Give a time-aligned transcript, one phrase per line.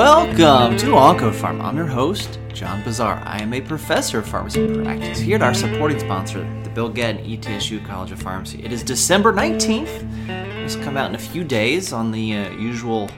[0.00, 1.62] Welcome to OncoPharm.
[1.62, 3.22] I'm your host, John Bossaer.
[3.22, 7.22] I am a professor of pharmacy practice here at our supporting sponsor, the Bill Gatton
[7.22, 8.64] ETSU College of Pharmacy.
[8.64, 10.26] It is December 19th.
[10.62, 13.10] This will come out in a few days on the uh, usual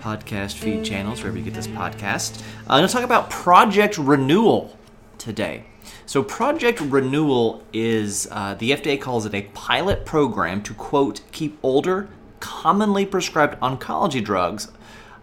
[0.00, 2.42] podcast feed channels, wherever you get this podcast.
[2.62, 4.76] I'm going to talk about Project Renewal
[5.18, 5.62] today.
[6.04, 11.56] So, Project Renewal is uh, the FDA calls it a pilot program to quote, keep
[11.62, 12.08] older,
[12.40, 14.72] commonly prescribed oncology drugs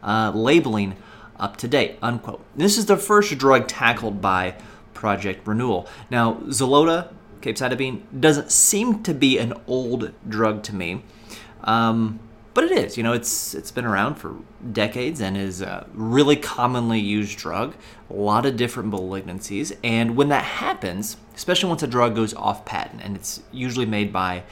[0.04, 0.96] uh, labeling
[1.40, 2.44] up to date, unquote.
[2.56, 4.56] This is the first drug tackled by
[4.94, 5.88] Project Renewal.
[6.10, 11.04] Now, Xeloda, capecitabine, doesn't seem to be an old drug to me,
[11.64, 12.20] um,
[12.54, 12.98] but it is.
[12.98, 14.36] You know, it's it's been around for
[14.72, 17.74] decades and is a really commonly used drug.
[18.10, 22.66] A lot of different malignancies, and when that happens, especially once a drug goes off
[22.66, 24.44] patent, and it's usually made by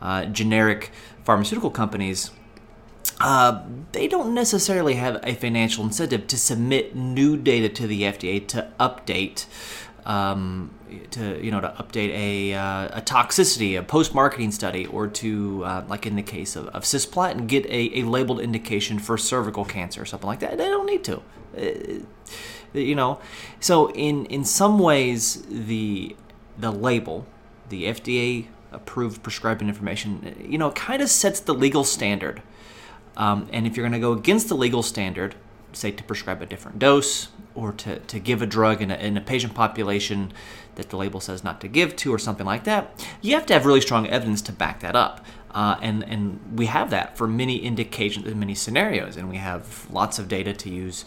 [0.00, 0.92] uh, generic
[1.24, 2.30] pharmaceutical companies
[3.20, 8.46] uh, they don't necessarily have a financial incentive to submit new data to the FDA
[8.48, 9.44] to update,
[10.06, 10.70] um,
[11.10, 15.84] to you know, to update a, uh, a toxicity, a post-marketing study, or to, uh,
[15.86, 20.00] like in the case of, of cisplatin, get a, a labeled indication for cervical cancer
[20.00, 20.56] or something like that.
[20.56, 21.22] They don't need to,
[21.58, 22.02] uh,
[22.72, 23.20] you know.
[23.60, 26.16] So in in some ways, the
[26.56, 27.26] the label,
[27.68, 32.40] the FDA approved prescribing information, you know, kind of sets the legal standard
[33.20, 35.34] um, and if you're going to go against the legal standard,
[35.72, 39.14] say to prescribe a different dose or to, to give a drug in a, in
[39.14, 40.32] a patient population
[40.76, 43.52] that the label says not to give to or something like that, you have to
[43.52, 45.22] have really strong evidence to back that up.
[45.50, 49.86] Uh, and, and we have that for many indications in many scenarios, and we have
[49.90, 51.04] lots of data to use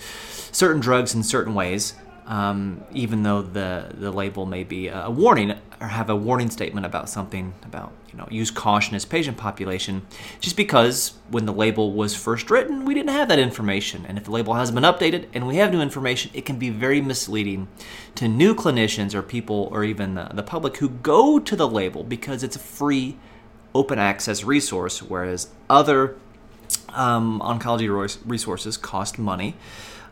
[0.52, 5.52] certain drugs in certain ways um, even though the, the label may be a warning
[5.81, 10.05] or have a warning statement about something about you know use caution as patient population
[10.39, 14.05] just because when the label was first written we didn't have that information.
[14.05, 16.70] And if the label hasn't been updated and we have new information it can be
[16.70, 17.67] very misleading
[18.15, 22.03] to new clinicians or people or even the, the public who go to the label
[22.03, 23.17] because it's a free
[23.75, 26.15] open access resource whereas other
[26.89, 27.89] um, oncology
[28.25, 29.55] resources cost money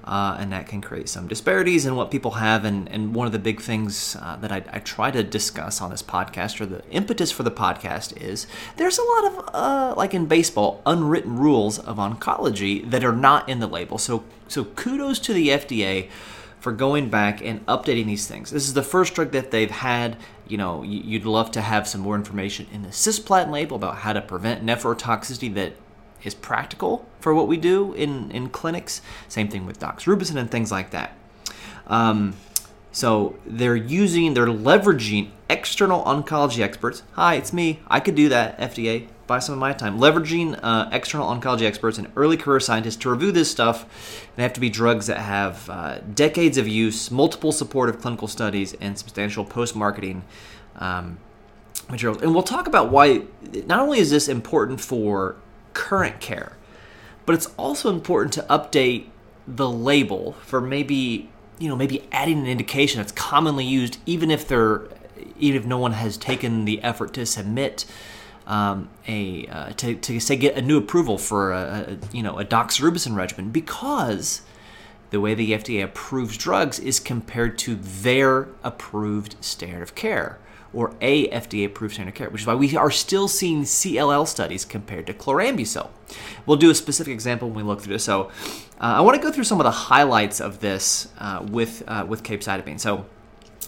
[0.04, 2.66] uh, and that can create some disparities in what people have.
[2.66, 5.92] And, and one of the big things uh, that I, I, try to discuss on
[5.92, 8.48] this podcast, or the impetus for the podcast, is
[8.78, 13.48] there's a lot of, uh, like in baseball, unwritten rules of oncology that are not
[13.48, 13.98] in the label.
[13.98, 16.10] So, so kudos to the FDA
[16.62, 18.52] for going back and updating these things.
[18.52, 20.16] This is the first drug that they've had.
[20.48, 24.14] You know, you'd love to have some more information in the cisplatin label about how
[24.14, 25.74] to prevent nephrotoxicity that
[26.24, 29.02] is practical for what we do in, in clinics.
[29.28, 31.16] Same thing with doxorubicin and things like that.
[31.88, 32.36] Um,
[32.92, 37.04] so they're using, they're leveraging external oncology experts.
[37.14, 37.80] Hi, it's me.
[37.88, 39.08] I could do that, FDA.
[39.28, 39.98] Buy some of my time.
[39.98, 44.28] Leveraging uh, external oncology experts and early career scientists to review this stuff.
[44.36, 48.74] They have to be drugs that have uh, decades of use, multiple supportive clinical studies,
[48.82, 50.24] and substantial post marketing
[50.76, 51.18] um,
[51.90, 52.22] materials.
[52.22, 53.22] And we'll talk about why
[53.66, 55.38] not only is this important for
[55.74, 56.54] current care.
[57.26, 59.08] But it's also important to update
[59.48, 64.48] the label for maybe you know maybe adding an indication that's commonly used even if
[64.48, 64.84] they're
[65.40, 67.86] even if no one has taken the effort to submit
[68.48, 72.40] um, a uh, to, to say get a new approval for a, a, you know
[72.40, 74.42] a doxorubicin regimen because
[75.12, 80.40] the way the FDA approves drugs is compared to their approved standard of care
[80.74, 84.64] or a FDA approved standard care, which is why we are still seeing CLL studies
[84.66, 85.90] compared to chlorambucil.
[86.46, 88.04] We'll do a specific example when we look through this.
[88.04, 88.26] So
[88.80, 92.06] uh, I want to go through some of the highlights of this uh, with, uh,
[92.08, 92.80] with capecitabine.
[92.80, 93.06] So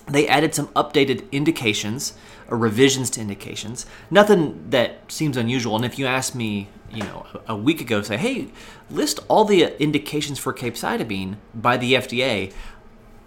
[0.08, 2.14] they added some updated indications
[2.48, 3.86] or revisions to indications.
[4.10, 5.76] Nothing that seems unusual.
[5.76, 8.50] And if you ask me, you know, a, a week ago, say, hey,
[8.90, 12.54] list all the indications for capecitabine by the FDA,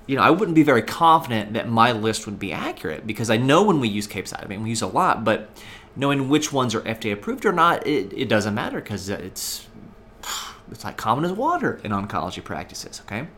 [0.06, 3.36] you know, I wouldn't be very confident that my list would be accurate because I
[3.36, 5.50] know when we use capecitabine, we use a lot, but
[5.96, 9.66] knowing which ones are FDA approved or not, it, it doesn't matter because it's
[10.70, 13.00] it's like common as water in oncology practices.
[13.06, 13.28] Okay.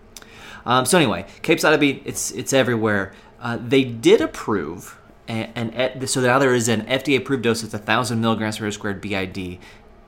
[0.66, 3.14] Um, so anyway, capecitabine, it's it's everywhere.
[3.40, 4.98] Uh, they did approve,
[5.28, 9.00] and, and, so now there is an FDA approved dose that's thousand milligrams per squared
[9.00, 9.58] BID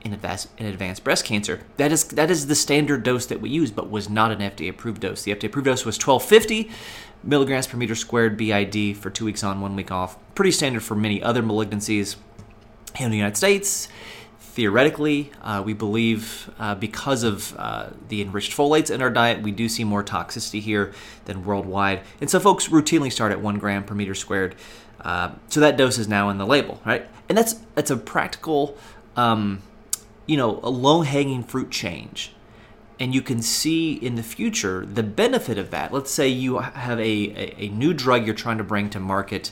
[0.03, 1.61] in advanced, in advanced breast cancer.
[1.77, 4.69] That is that is the standard dose that we use, but was not an FDA
[4.69, 5.23] approved dose.
[5.23, 6.71] The FDA approved dose was 1250
[7.23, 10.17] milligrams per meter squared BID for two weeks on, one week off.
[10.35, 12.15] Pretty standard for many other malignancies
[12.99, 13.87] in the United States.
[14.39, 19.51] Theoretically, uh, we believe uh, because of uh, the enriched folates in our diet, we
[19.51, 20.93] do see more toxicity here
[21.23, 22.01] than worldwide.
[22.19, 24.55] And so folks routinely start at one gram per meter squared.
[24.99, 27.07] Uh, so that dose is now in the label, right?
[27.29, 28.77] And that's that's a practical
[29.15, 29.61] um,
[30.31, 32.31] you know, a low hanging fruit change.
[33.01, 35.91] and you can see in the future the benefit of that.
[35.91, 39.51] Let's say you have a, a, a new drug you're trying to bring to market,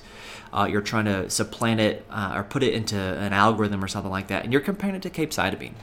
[0.54, 4.12] uh, you're trying to supplant it uh, or put it into an algorithm or something
[4.12, 5.74] like that, and you're comparing it to capecitabine.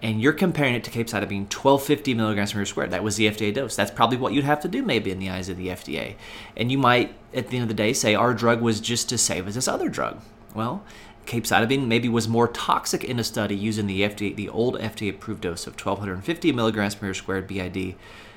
[0.00, 2.90] And you're comparing it to capecitabine 1250 milligrams per meter squared.
[2.90, 3.76] That was the FDA dose.
[3.76, 6.16] That's probably what you'd have to do, maybe, in the eyes of the FDA.
[6.56, 9.20] And you might, at the end of the day, say our drug was just as
[9.20, 10.20] safe as this other drug.
[10.56, 10.82] Well,
[11.26, 15.42] capecitabine maybe was more toxic in a study using the FDA, the old FDA approved
[15.42, 17.94] dose of 1250 milligrams per meter squared BID,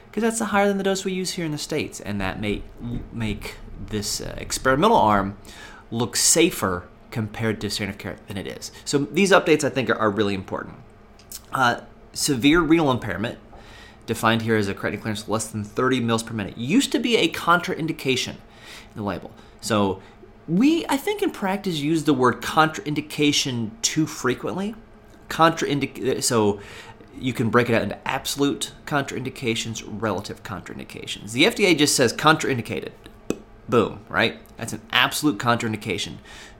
[0.10, 2.62] because that's higher than the dose we use here in the states, and that may
[3.12, 3.56] make
[3.88, 5.38] this uh, experimental arm
[5.92, 8.72] look safer compared to standard of care than it is.
[8.84, 10.76] So these updates I think are, are really important.
[11.52, 11.82] Uh,
[12.14, 13.40] severe renal impairment,
[14.06, 17.18] defined here as a creatinine clearance less than 30 mils per minute, used to be
[17.18, 19.32] a contraindication in the label.
[19.62, 20.02] So
[20.48, 24.76] we, I think, in practice use the word contraindication too frequently.
[25.30, 26.60] Contraindic- so
[27.20, 31.32] you can break it out into absolute contraindications, relative contraindications.
[31.32, 32.92] The FDA just says contraindicated.
[33.68, 34.38] Boom, right?
[34.58, 36.18] That's an absolute contraindication.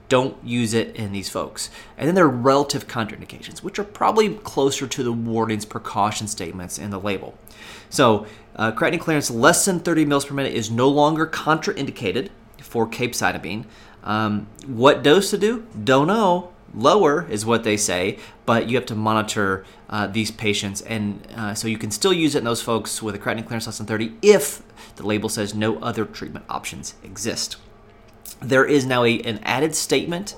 [0.08, 1.70] Don't use it in these folks.
[1.96, 6.78] And then there are relative contraindications, which are probably closer to the warnings, precaution statements
[6.78, 7.36] in the label.
[7.90, 12.30] So, uh, creatinine clearance less than 30 mils per minute is no longer contraindicated
[12.66, 13.64] for capecitabine.
[14.02, 15.66] Um, what dose to do?
[15.82, 16.52] Don't know.
[16.74, 21.54] Lower is what they say, but you have to monitor uh, these patients, and uh,
[21.54, 23.86] so you can still use it in those folks with a creatinine clearance less than
[23.86, 24.62] 30 if
[24.96, 27.56] the label says no other treatment options exist.
[28.40, 30.36] There is now a, an added statement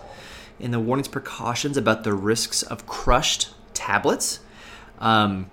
[0.61, 4.41] in the warnings precautions about the risks of crushed tablets.
[5.01, 5.51] Um,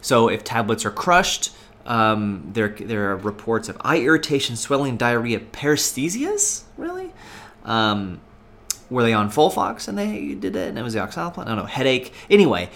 [0.00, 1.52] so if tablets are crushed,
[1.86, 6.62] um, there, there are reports of eye irritation, swelling, diarrhea, paresthesias.
[6.76, 7.12] Really?
[7.64, 8.20] Um,
[8.90, 11.38] were they on Folfox and they did it and it was the oxaliplatin?
[11.38, 11.64] I don't know.
[11.64, 12.12] Headache.
[12.30, 12.70] Anyway,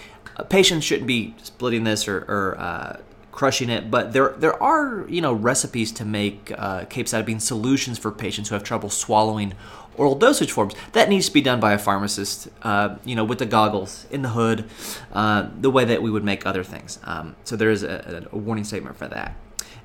[0.49, 2.99] patients shouldn't be splitting this or, or uh,
[3.31, 8.11] crushing it, but there there are you know recipes to make uh, capecitabine solutions for
[8.11, 9.53] patients who have trouble swallowing
[9.97, 10.73] oral dosage forms.
[10.93, 14.21] That needs to be done by a pharmacist, uh, you know, with the goggles in
[14.21, 14.69] the hood,
[15.11, 16.99] uh, the way that we would make other things.
[17.03, 19.35] Um, so there is a, a, warning statement for that.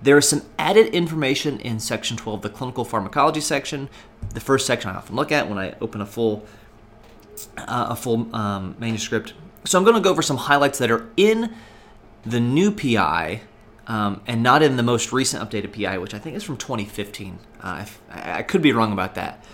[0.01, 3.89] There is some added information in section 12, the clinical pharmacology section.
[4.35, 6.47] The first section I often look at when I open a full
[7.59, 9.35] uh, a full um, manuscript.
[9.65, 11.55] So I'm going to go over some highlights that are in
[12.25, 13.43] the new PI
[13.87, 17.39] um, and not in the most recent updated PI, which I think is from 2015.
[17.61, 19.45] Uh, I, I could be wrong about that.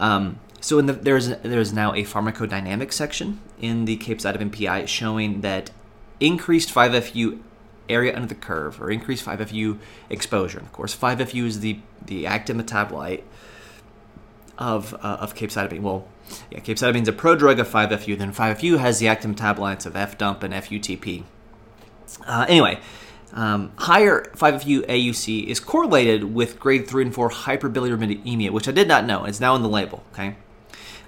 [0.00, 5.70] Um, so the, there's there's now a pharmacodynamic section in the capecitabine PI showing that
[6.18, 7.40] increased 5FU
[7.88, 10.58] area under the curve or increased 5FU exposure.
[10.58, 13.22] And of course, 5FU is the the active metabolite
[14.58, 15.80] of uh, of capecitabine.
[15.80, 16.06] Well,
[16.50, 18.18] yeah, capecitabine is a prodrug of 5FU.
[18.18, 21.24] Then 5FU has the active metabolites of FdUMP and FUTP.
[22.26, 22.80] Uh, anyway,
[23.32, 28.88] um, higher 5FU AUC is correlated with grade 3 and 4 hyperbilirubinemia, which I did
[28.88, 29.24] not know.
[29.24, 30.36] It's now in the label, okay?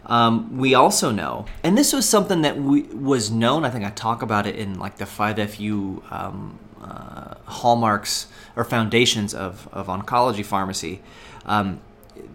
[0.07, 3.91] Um, we also know, and this was something that we, was known, I think I
[3.91, 8.27] talk about it in like the 5FU um, uh, hallmarks
[8.57, 11.01] or foundations of, of oncology pharmacy.
[11.45, 11.81] Um,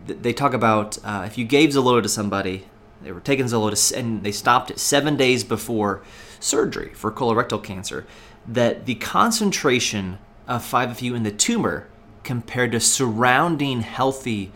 [0.05, 2.65] they talk about uh, if you gave Xeloda to somebody,
[3.01, 6.01] they were taking Xeloda and they stopped it seven days before
[6.39, 8.05] surgery for colorectal cancer
[8.47, 10.17] that the concentration
[10.47, 11.87] of 5FU in the tumor
[12.23, 14.51] compared to surrounding healthy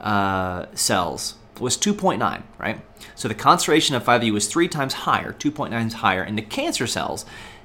[0.00, 2.80] uh, cells was 2.9, right?
[3.14, 6.86] So the concentration of 5FU was three times higher, 2.9 times higher in the cancer
[6.86, 7.24] cells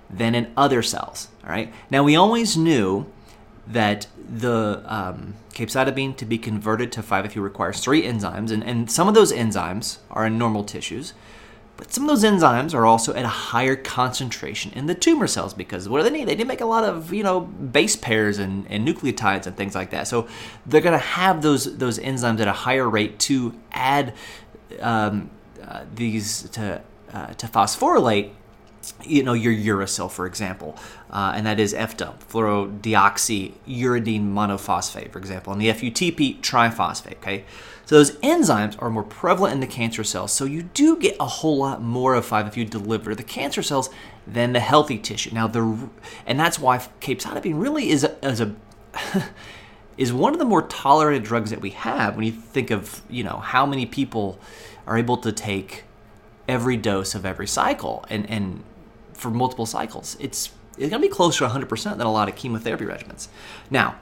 [0.10, 1.74] than in other cells, all right?
[1.90, 3.12] Now, we always knew
[3.68, 9.08] that the um, capecitabine to be converted to 5FU requires three enzymes, and, and some
[9.08, 11.14] of those enzymes are in normal tissues.
[11.80, 15.54] But some of those enzymes are also at a higher concentration in the tumor cells
[15.54, 16.28] because what do they need?
[16.28, 19.56] They need to make a lot of you know base pairs and, and nucleotides and
[19.56, 20.06] things like that.
[20.06, 20.28] So
[20.66, 24.14] they're going to have those those enzymes at a higher rate to add
[24.82, 25.30] um,
[25.66, 26.82] uh, these to
[27.14, 28.32] uh, to phosphorylate
[29.04, 30.78] you know your uracil for example
[31.12, 37.46] uh, and that is FdUMP fluorodeoxyuridine monophosphate for example and the futp triphosphate okay?
[37.86, 41.26] So those enzymes are more prevalent in the cancer cells so you do get a
[41.26, 43.90] whole lot more of 5fu delivered to the cancer cells
[44.32, 45.34] than the healthy tissue.
[45.34, 45.90] Now the
[46.26, 48.56] and that's why capecitabine really is a, is a
[49.98, 53.24] is one of the more tolerated drugs that we have when you think of you
[53.24, 54.40] know how many people
[54.86, 55.84] are able to take
[56.48, 58.64] every dose of every cycle and and
[59.20, 60.18] for multiple cycles.
[60.20, 63.28] It's it's going to be closer to 100% than a lot of chemotherapy regimens.
[63.70, 64.00] Now,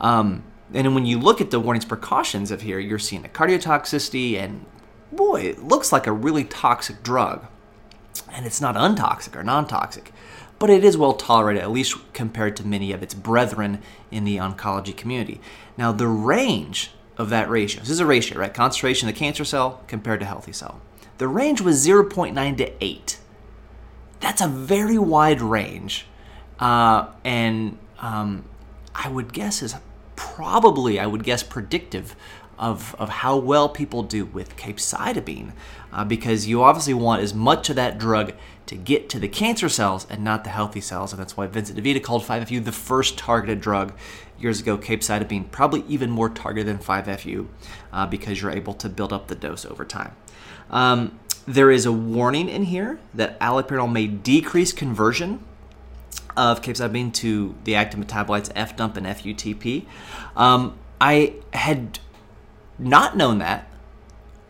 [0.00, 0.42] um,
[0.74, 4.66] and when you look at the warnings precautions of here, you're seeing the cardiotoxicity, and
[5.12, 7.46] boy, it looks like a really toxic drug.
[8.32, 10.12] And it's not untoxic or non toxic.
[10.58, 13.80] but it is well tolerated, at least compared to many of its brethren
[14.10, 15.38] in the oncology community.
[15.76, 18.52] Now, the range of that ratio, this is a ratio, right?
[18.52, 20.80] Concentration of the cancer cell compared to healthy cell.
[21.18, 23.18] The range was 0.9 to 8.
[24.20, 26.06] That's a very wide range.
[26.58, 28.44] Uh, and um,
[28.94, 29.74] I would guess is
[30.16, 32.16] probably, I would guess, predictive
[32.58, 35.52] of, of how well people do with capecitabine
[35.92, 38.32] uh, because you obviously want as much of that drug
[38.66, 41.12] to get to the cancer cells and not the healthy cells.
[41.12, 43.92] And that's why Vincent DeVita called 5FU the first targeted drug
[44.38, 47.46] years ago, capecitabine, probably even more targeted than 5FU
[47.92, 50.12] uh, because you're able to build up the dose over time.
[50.70, 55.44] Um, there is a warning in here that allopurinol may decrease conversion
[56.36, 59.86] of capecitabine to the active metabolites FDUMP and FUTP.
[60.36, 61.98] Um, I had
[62.78, 63.70] not known that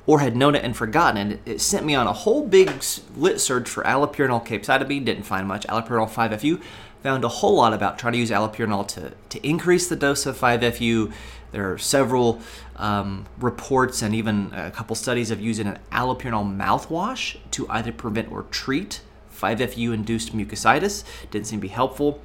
[0.06, 2.70] or had known it and forgotten it, it sent me on a whole big
[3.16, 5.04] lit search for allopurinol capecitabine.
[5.04, 5.66] Didn't find much.
[5.66, 6.62] Allopurinol 5FU
[7.02, 10.38] found a whole lot about trying to use allopurinol to, to increase the dose of
[10.38, 11.12] 5FU.
[11.56, 12.42] There are several
[12.76, 18.30] um, reports and even a couple studies of using an allopurinol mouthwash to either prevent
[18.30, 19.00] or treat
[19.34, 21.02] 5FU induced mucositis.
[21.30, 22.20] Didn't seem to be helpful.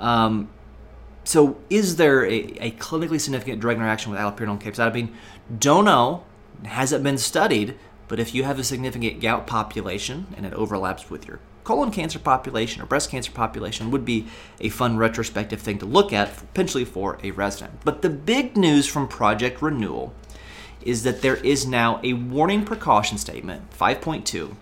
[0.00, 0.48] Um,
[1.22, 5.12] so, is there a, a, clinically significant drug interaction with allopurinol and capecitabine?
[5.56, 6.24] Don't know.
[6.64, 7.78] Hasn't been studied.
[8.08, 12.18] But if you have a significant gout population and it overlaps with your colon cancer
[12.18, 14.26] population or breast cancer population, would be
[14.60, 17.80] a fun retrospective thing to look at, potentially for a resident.
[17.84, 20.14] But the big news from Project Renewal
[20.82, 24.54] is that there is now a warning precaution statement, 5.2,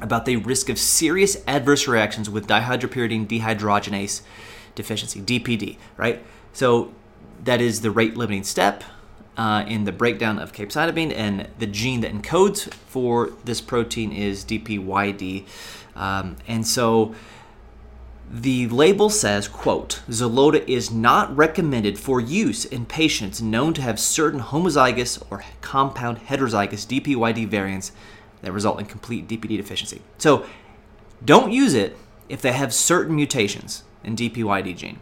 [0.00, 4.22] about the risk of serious adverse reactions with dihydropyridine dehydrogenase
[4.74, 6.22] deficiency, DPD, right?
[6.52, 6.92] So
[7.44, 8.84] that is the rate limiting step
[9.36, 14.44] uh, in the breakdown of capecitabine, and the gene that encodes for this protein is
[14.44, 15.46] DPYD.
[15.98, 17.14] Um, and so
[18.30, 23.98] the label says, quote, Xeloda is not recommended for use in patients known to have
[23.98, 27.92] certain homozygous or compound heterozygous DPYD variants
[28.42, 30.00] that result in complete DPD deficiency.
[30.18, 30.46] So
[31.24, 31.96] don't use it
[32.28, 35.00] if they have certain mutations in DPYD gene.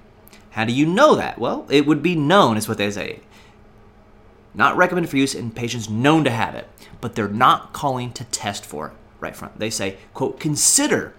[0.50, 1.38] How do you know that?
[1.38, 3.20] Well, it would be known, is what they say.
[4.54, 6.66] Not recommended for use in patients known to have it,
[7.02, 8.92] but they're not calling to test for it
[9.26, 9.58] right front.
[9.58, 11.14] They say, quote, consider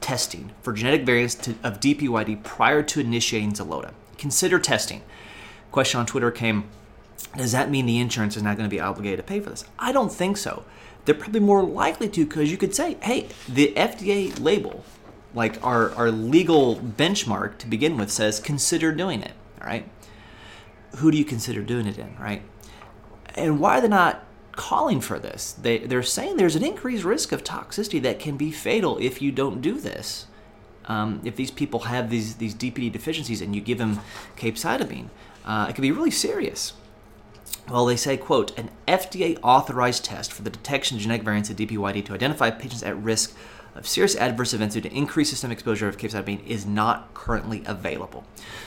[0.00, 3.92] testing for genetic variants to, of DPYD prior to initiating Xeloda.
[4.18, 5.02] Consider testing.
[5.70, 6.64] Question on Twitter came,
[7.36, 9.64] does that mean the insurance is not going to be obligated to pay for this?
[9.78, 10.64] I don't think so.
[11.04, 14.84] They're probably more likely to because you could say, hey, the FDA label
[15.34, 19.88] like our, our legal benchmark to begin with says consider doing it all right
[20.96, 22.42] who do you consider doing it in right
[23.34, 25.52] and why are they not calling for this.
[25.52, 29.32] They, they're saying there's an increased risk of toxicity that can be fatal if you
[29.32, 30.26] don't do this.
[30.86, 34.00] Um, if these people have these, these dpd deficiencies and you give them
[34.36, 35.10] capecitabine
[35.44, 36.72] uh, it can be really serious.
[37.68, 41.56] Well, they say, quote, an FDA authorized test for the detection of genetic variants of
[41.56, 43.36] DPYD to identify patients at risk
[43.74, 48.24] of serious adverse events due to increased systemic exposure of capecitabine is not currently available.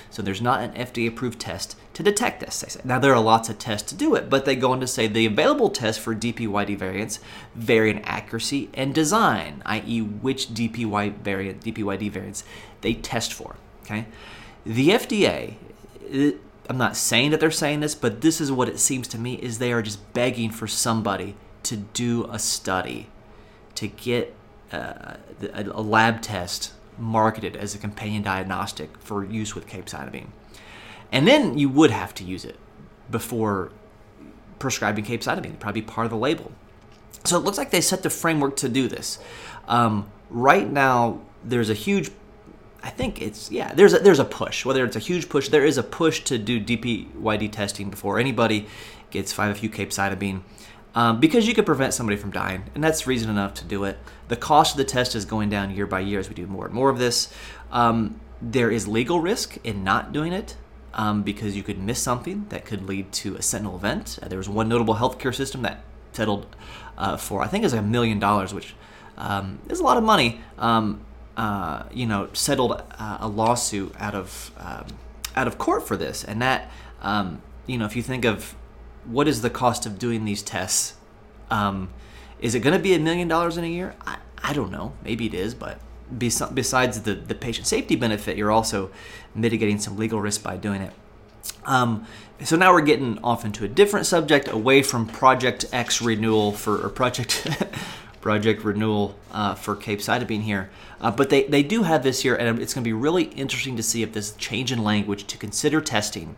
[0.10, 2.62] So there's not an FDA approved test to detect this.
[2.62, 2.82] They say.
[2.84, 5.08] Now there are lots of tests to do it, but they go on to say
[5.08, 7.20] the available tests for DPYD variants
[7.54, 12.44] vary in accuracy and design, i.e., which DPY variant, DPYD variants
[12.82, 13.58] they test for.
[13.84, 14.06] Okay,
[14.66, 15.56] the FDA.
[16.14, 19.20] Uh, I'm not saying that they're saying this, but this is what it seems to
[19.20, 23.08] me is they are just begging for somebody to do a study
[23.76, 24.34] to get
[24.76, 25.18] uh,
[25.54, 30.28] a lab test marketed as a companion diagnostic for use with capecitabine.
[31.12, 32.58] And then you would have to use it
[33.10, 33.72] before
[34.60, 35.46] prescribing capecitabine.
[35.46, 36.52] It'd probably be part of the label.
[37.24, 39.20] So it looks like they set the framework to do this.
[39.68, 42.12] Um, right now, there's a huge
[42.86, 43.74] I think it's yeah.
[43.74, 44.64] There's a, there's a push.
[44.64, 48.68] Whether it's a huge push, there is a push to do DPYD testing before anybody
[49.10, 50.42] gets 5FU capecitabine
[50.96, 54.00] um, because you could prevent somebody from dying, and that's reason enough to do it.
[54.30, 56.66] The cost of the test is going down year by year as we do more
[56.66, 57.32] and more of this.
[57.72, 60.56] Um, there is legal risk in not doing it
[60.94, 64.18] um, because you could miss something that could lead to a sentinel event.
[64.24, 65.84] Uh, there was one notable healthcare system that
[66.14, 66.56] settled
[66.98, 68.74] uh, for I think it was a million dollars, which
[69.18, 70.40] um, is a lot of money.
[70.58, 71.02] Um,
[71.36, 74.86] uh, you know, settled uh, a lawsuit out of um,
[75.36, 76.72] out of court for this, and that
[77.68, 78.56] you know, if you think of
[79.06, 80.96] what is the cost of doing these tests?
[81.50, 81.90] Um,
[82.40, 83.96] is it going to be a million dollars in a year?
[84.06, 84.94] I, I don't know.
[85.04, 85.80] Maybe it is, but
[86.18, 88.92] besides the, the patient safety benefit, you're also
[89.34, 90.94] mitigating some legal risk by doing it.
[91.66, 92.06] Um,
[92.44, 96.86] so now we're getting off into a different subject, away from Project X renewal for
[96.86, 97.48] or Project
[98.26, 100.72] project renewal uh, for capecitabine here.
[101.00, 103.78] Uh, but they, they do have this here, and it's going to be really interesting
[103.78, 106.36] to see if this change in language to consider testing,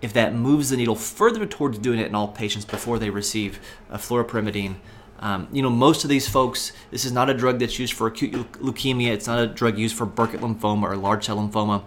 [0.00, 3.60] if that moves the needle further towards doing it in all patients before they receive
[3.90, 4.76] a fluoropyrimidine.
[5.20, 8.06] Um, you know, most of these folks, this is not a drug that's used for
[8.06, 9.08] acute leukemia.
[9.08, 11.82] It's not a drug used for Burkitt lymphoma or large cell lymphoma.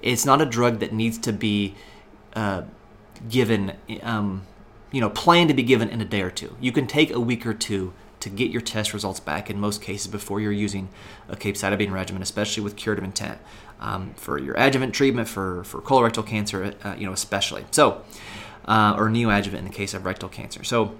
[0.00, 1.74] It's not a drug that needs to be
[2.34, 2.62] uh,
[3.28, 4.46] given, um,
[4.92, 6.56] you know, planned to be given in a day or two.
[6.60, 7.92] You can take a week or two
[8.26, 10.88] to get your test results back in most cases before you're using
[11.28, 13.38] a capecitabine regimen, especially with curative intent
[13.78, 17.64] um, for your adjuvant treatment for, for colorectal cancer, uh, you know, especially.
[17.70, 18.02] So,
[18.66, 20.64] uh, or neoadjuvant in the case of rectal cancer.
[20.64, 20.96] So,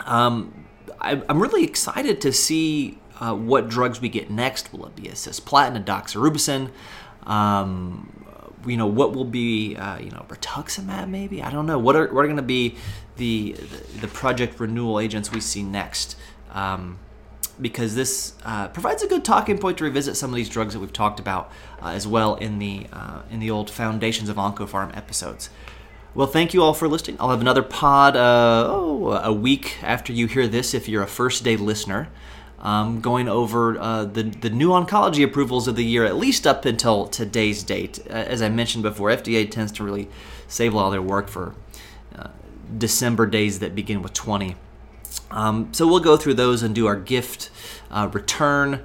[0.00, 0.64] um,
[0.98, 4.72] I, am really excited to see uh, what drugs we get next.
[4.72, 6.70] Will it be a cisplatin, a doxorubicin?
[7.28, 8.24] Um,
[8.66, 11.42] you know, what will be, uh, you know, rituximab maybe?
[11.42, 11.78] I don't know.
[11.78, 12.76] What are, what are going to be
[13.16, 16.16] the, the, the project renewal agents we see next?
[16.52, 16.98] Um,
[17.60, 20.80] because this uh, provides a good talking point to revisit some of these drugs that
[20.80, 21.50] we've talked about
[21.82, 25.50] uh, as well in the uh, in the old Foundations of Oncopharm episodes.
[26.14, 27.18] Well, thank you all for listening.
[27.20, 31.08] I'll have another pod uh, oh, a week after you hear this if you're a
[31.08, 32.08] first day listener.
[32.58, 36.64] Um, going over uh, the, the new oncology approvals of the year, at least up
[36.64, 38.00] until today's date.
[38.08, 40.08] Uh, as I mentioned before, FDA tends to really
[40.48, 41.54] save a lot of their work for
[42.78, 44.56] December days that begin with 20.
[45.30, 47.50] Um, so we'll go through those and do our gift,
[47.90, 48.82] uh, return,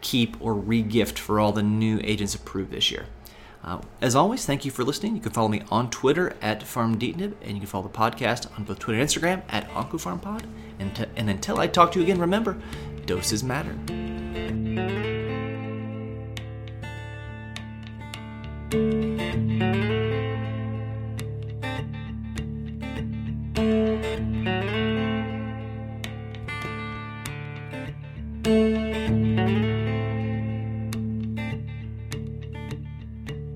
[0.00, 3.06] keep, or regift for all the new agents approved this year.
[3.62, 5.14] Uh, as always, thank you for listening.
[5.14, 8.64] You can follow me on Twitter at PharmDeetnib, and you can follow the podcast on
[8.64, 10.44] both Twitter and Instagram at OncoPharmPod.
[10.78, 12.58] And, t- and until I talk to you again, remember,
[13.06, 13.74] doses matter.